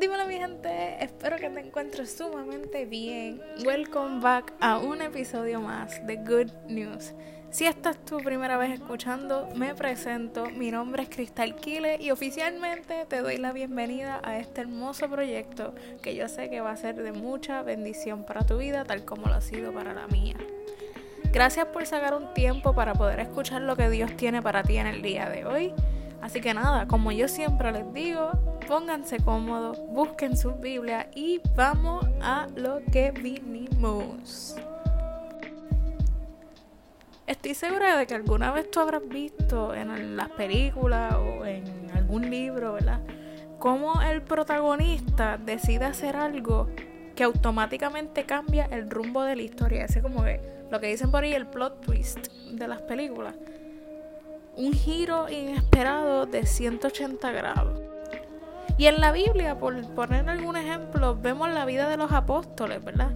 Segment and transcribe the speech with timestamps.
[0.00, 3.38] Dímelo mi gente, espero que te encuentres sumamente bien.
[3.66, 7.12] Welcome back a un episodio más de Good News.
[7.50, 10.46] Si esta es tu primera vez escuchando, me presento.
[10.46, 15.74] Mi nombre es Cristal Kile y oficialmente te doy la bienvenida a este hermoso proyecto
[16.00, 19.26] que yo sé que va a ser de mucha bendición para tu vida, tal como
[19.26, 20.36] lo ha sido para la mía.
[21.30, 24.86] Gracias por sacar un tiempo para poder escuchar lo que Dios tiene para ti en
[24.86, 25.74] el día de hoy.
[26.22, 28.30] Así que nada, como yo siempre les digo,
[28.70, 34.54] pónganse cómodos, busquen su Biblia y vamos a lo que vinimos.
[37.26, 41.64] Estoy segura de que alguna vez tú habrás visto en las películas o en
[41.96, 43.00] algún libro, ¿verdad?
[43.58, 46.68] Cómo el protagonista decide hacer algo
[47.16, 49.84] que automáticamente cambia el rumbo de la historia.
[49.86, 53.34] Ese como que lo que dicen por ahí el plot twist de las películas
[54.56, 57.99] un giro inesperado de 180 grados.
[58.80, 63.10] Y en la Biblia, por poner algún ejemplo, vemos la vida de los apóstoles, ¿verdad?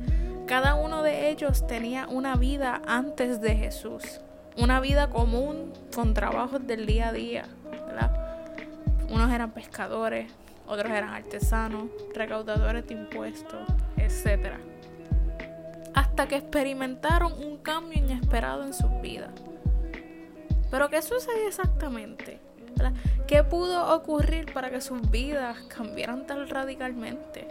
[0.47, 4.21] Cada uno de ellos tenía una vida antes de Jesús,
[4.59, 7.45] una vida común con trabajos del día a día,
[7.87, 8.15] ¿verdad?
[9.09, 10.31] Unos eran pescadores,
[10.67, 14.57] otros eran artesanos, recaudadores de impuestos, etc.
[15.95, 19.33] Hasta que experimentaron un cambio inesperado en sus vidas.
[20.71, 22.39] Pero ¿qué sucedió exactamente?
[23.27, 27.49] ¿Qué pudo ocurrir para que sus vidas cambiaran tan radicalmente?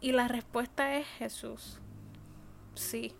[0.00, 1.78] Y la respuesta es Jesús.
[2.74, 3.12] Sí.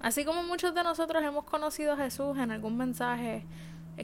[0.00, 3.44] Así como muchos de nosotros hemos conocido a Jesús en algún mensaje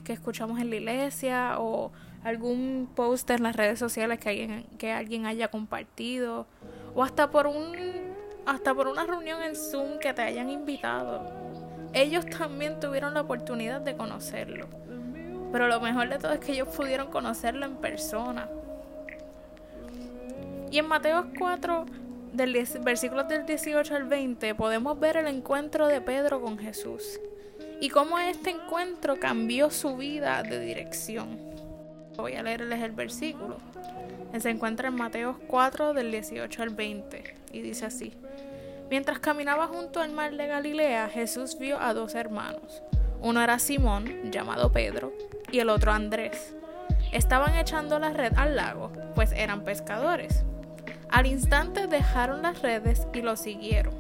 [0.05, 1.93] que escuchamos en la iglesia o
[2.25, 6.47] algún post en las redes sociales que alguien, que alguien haya compartido
[6.95, 7.73] o hasta por un
[8.47, 11.49] hasta por una reunión en Zoom que te hayan invitado
[11.93, 14.69] ellos también tuvieron la oportunidad de conocerlo.
[15.53, 18.49] Pero lo mejor de todo es que ellos pudieron conocerlo en persona.
[20.71, 21.87] Y en Mateo 4,
[22.33, 27.19] del versículos del 18 al 20, podemos ver el encuentro de Pedro con Jesús
[27.81, 31.39] y cómo este encuentro cambió su vida de dirección.
[32.17, 33.59] Voy a leerles el versículo.
[34.39, 38.13] Se encuentra en Mateo 4 del 18 al 20 y dice así.
[38.91, 42.83] Mientras caminaba junto al mar de Galilea, Jesús vio a dos hermanos.
[43.21, 45.13] Uno era Simón, llamado Pedro,
[45.51, 46.55] y el otro Andrés.
[47.13, 50.45] Estaban echando la red al lago, pues eran pescadores.
[51.11, 53.97] Al instante dejaron las redes y lo siguieron.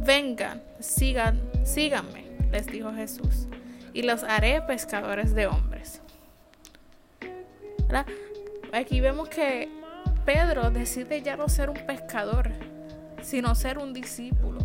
[0.00, 3.46] Vengan, sigan, síganme, les dijo Jesús,
[3.92, 6.00] y los haré pescadores de hombres.
[8.72, 9.68] Aquí vemos que
[10.24, 12.50] Pedro decide ya no ser un pescador,
[13.22, 14.60] sino ser un discípulo.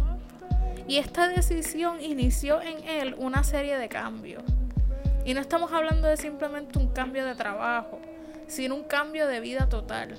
[0.87, 4.43] Y esta decisión inició en él una serie de cambios.
[5.25, 7.99] Y no estamos hablando de simplemente un cambio de trabajo,
[8.47, 10.17] sino un cambio de vida total.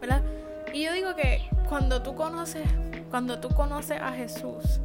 [0.00, 0.22] ¿Verdad?
[0.72, 2.66] Y yo digo que cuando tú conoces,
[3.10, 4.80] cuando tú conoces a Jesús,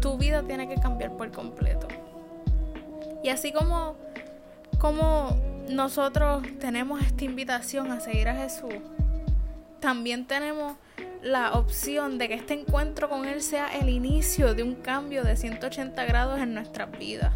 [0.00, 1.88] tu vida tiene que cambiar por completo.
[3.22, 3.96] Y así como,
[4.78, 5.36] como
[5.68, 8.74] nosotros tenemos esta invitación a seguir a Jesús,
[9.80, 10.74] también tenemos
[11.22, 15.36] la opción de que este encuentro con Él sea el inicio de un cambio de
[15.36, 17.32] 180 grados en nuestras vidas.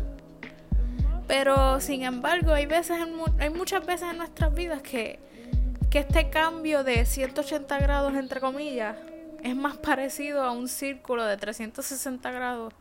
[1.26, 2.98] Pero sin embargo, hay, veces
[3.38, 5.18] hay muchas veces en nuestras vidas que,
[5.90, 8.96] que este cambio de 180 grados, entre comillas,
[9.42, 12.74] es más parecido a un círculo de 360 grados,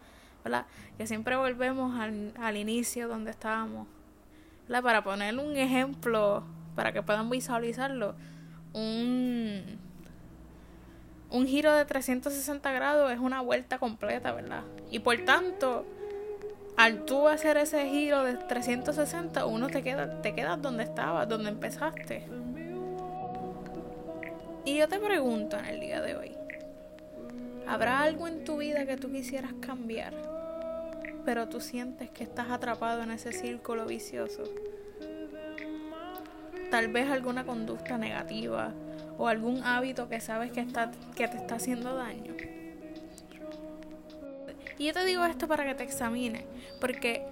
[0.43, 0.65] ¿verdad?
[0.97, 3.87] Que siempre volvemos al, al inicio donde estábamos.
[4.67, 4.83] ¿verdad?
[4.83, 6.43] Para poner un ejemplo,
[6.75, 8.15] para que puedan visualizarlo
[8.73, 9.79] un,
[11.35, 14.63] un giro de 360 grados es una vuelta completa, ¿verdad?
[14.89, 15.85] Y por tanto,
[16.77, 21.49] al tú hacer ese giro de 360, uno te queda, te quedas donde estabas, donde
[21.49, 22.25] empezaste.
[24.63, 26.37] Y yo te pregunto en el día de hoy,
[27.67, 30.13] ¿habrá algo en tu vida que tú quisieras cambiar,
[31.25, 34.43] pero tú sientes que estás atrapado en ese círculo vicioso?
[36.75, 38.73] Tal vez alguna conducta negativa
[39.17, 42.33] o algún hábito que sabes que, está, que te está haciendo daño.
[44.77, 46.43] Y yo te digo esto para que te examines,
[46.81, 47.25] porque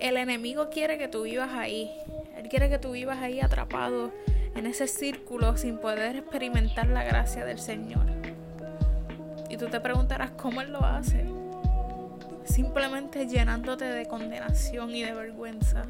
[0.00, 1.92] el enemigo quiere que tú vivas ahí.
[2.36, 4.10] Él quiere que tú vivas ahí atrapado
[4.56, 8.04] en ese círculo sin poder experimentar la gracia del Señor.
[9.48, 11.24] Y tú te preguntarás cómo Él lo hace.
[12.44, 15.86] Simplemente llenándote de condenación y de vergüenza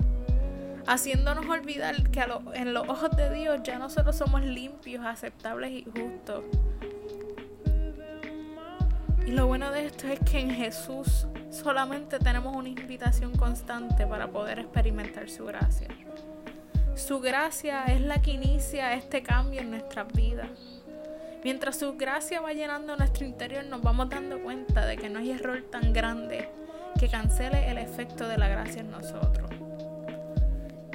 [0.89, 2.25] haciéndonos olvidar que
[2.55, 6.45] en los ojos de Dios ya nosotros somos limpios, aceptables y justos.
[9.27, 14.29] Y lo bueno de esto es que en Jesús solamente tenemos una invitación constante para
[14.29, 15.89] poder experimentar su gracia.
[16.95, 20.49] Su gracia es la que inicia este cambio en nuestras vidas.
[21.45, 25.33] Mientras su gracia va llenando nuestro interior, nos vamos dando cuenta de que no hay
[25.33, 26.49] error tan grande
[26.99, 29.68] que cancele el efecto de la gracia en nosotros.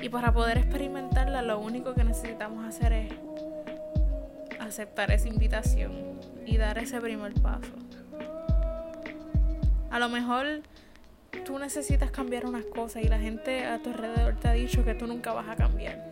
[0.03, 3.13] Y para poder experimentarla, lo único que necesitamos hacer es
[4.59, 7.71] aceptar esa invitación y dar ese primer paso.
[9.89, 10.61] A lo mejor
[11.45, 14.94] tú necesitas cambiar unas cosas y la gente a tu alrededor te ha dicho que
[14.94, 16.03] tú nunca vas a cambiar.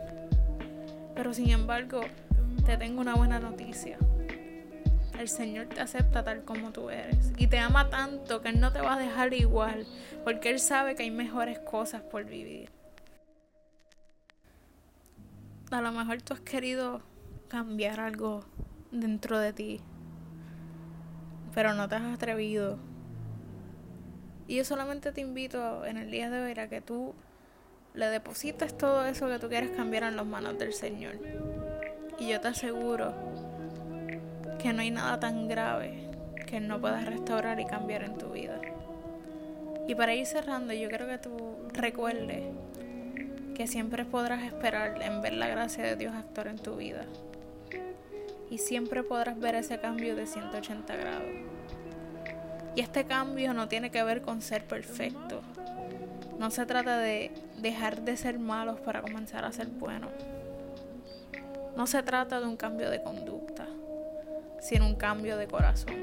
[1.13, 1.99] Pero sin embargo,
[2.65, 3.97] te tengo una buena noticia
[5.19, 8.71] el Señor te acepta tal como tú eres y te ama tanto que Él no
[8.71, 9.85] te va a dejar igual
[10.23, 12.80] porque Él sabe que hay mejores cosas por vivir.
[15.71, 17.01] A lo mejor tú has querido
[17.47, 18.43] cambiar algo
[18.91, 19.79] dentro de ti,
[21.55, 22.77] pero no te has atrevido.
[24.49, 27.15] Y yo solamente te invito en el día de hoy a que tú
[27.93, 31.17] le deposites todo eso que tú quieres cambiar en las manos del Señor.
[32.19, 33.13] Y yo te aseguro
[34.59, 36.09] que no hay nada tan grave
[36.47, 38.59] que no puedas restaurar y cambiar en tu vida.
[39.87, 42.43] Y para ir cerrando, yo quiero que tú recuerdes
[43.53, 47.05] que siempre podrás esperar en ver la gracia de Dios actuar en tu vida.
[48.49, 51.29] Y siempre podrás ver ese cambio de 180 grados.
[52.75, 55.41] Y este cambio no tiene que ver con ser perfecto.
[56.39, 60.11] No se trata de dejar de ser malos para comenzar a ser buenos.
[61.75, 63.67] No se trata de un cambio de conducta
[64.59, 65.95] sin un cambio de corazón.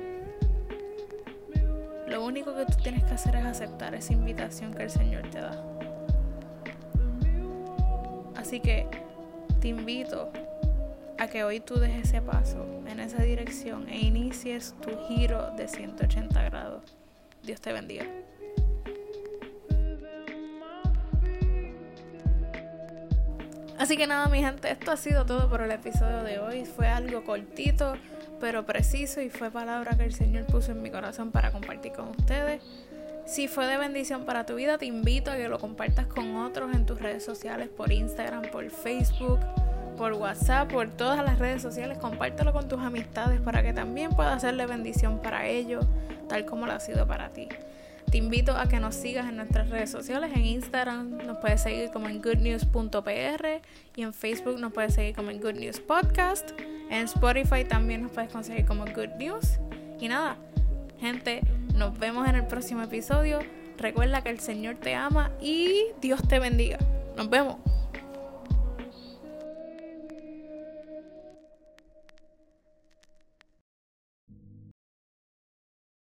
[2.09, 5.41] Lo único que tú tienes que hacer es aceptar esa invitación que el Señor te
[5.41, 5.78] da.
[8.49, 8.87] Así que
[9.61, 10.33] te invito
[11.19, 15.69] a que hoy tú dejes ese paso en esa dirección e inicies tu giro de
[15.69, 16.97] 180 grados.
[17.43, 18.07] Dios te bendiga.
[23.77, 26.65] Así que nada, mi gente, esto ha sido todo por el episodio de hoy.
[26.65, 27.97] Fue algo cortito,
[28.41, 32.09] pero preciso y fue palabra que el Señor puso en mi corazón para compartir con
[32.09, 32.63] ustedes.
[33.29, 36.75] Si fue de bendición para tu vida, te invito a que lo compartas con otros
[36.75, 39.39] en tus redes sociales, por Instagram, por Facebook,
[39.99, 41.99] por WhatsApp, por todas las redes sociales.
[41.99, 45.85] Compártelo con tus amistades para que también pueda hacerle bendición para ellos,
[46.27, 47.49] tal como lo ha sido para ti.
[48.11, 50.33] Te invito a que nos sigas en nuestras redes sociales.
[50.35, 53.47] En Instagram nos puedes seguir como en goodnews.pr
[53.95, 56.53] y en Facebook nos puedes seguir como en Good News Podcast.
[56.89, 59.59] En Spotify también nos puedes conseguir como Good News.
[60.01, 60.39] Y nada,
[60.99, 61.43] gente,
[61.79, 63.39] nos vemos en el próximo episodio.
[63.79, 66.79] Recuerda que el Señor te ama y Dios te bendiga.
[67.17, 67.57] Nos vemos.